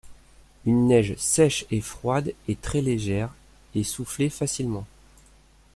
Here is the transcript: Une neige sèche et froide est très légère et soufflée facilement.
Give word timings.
Une 0.65 0.87
neige 0.87 1.13
sèche 1.17 1.65
et 1.69 1.79
froide 1.79 2.33
est 2.47 2.59
très 2.59 2.81
légère 2.81 3.35
et 3.75 3.83
soufflée 3.83 4.31
facilement. 4.31 4.87